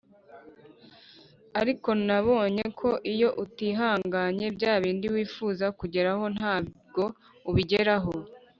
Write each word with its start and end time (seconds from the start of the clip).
ariko 1.61 1.89
nabonye 2.07 2.65
ko 2.79 2.89
iyo 3.13 3.29
utihanganye 3.43 4.45
bya 4.55 4.73
bindi 4.83 5.07
wifuza 5.15 5.65
kugeraho 5.79 6.25
ntabwo 6.37 7.03
ubigeraho 7.49 8.11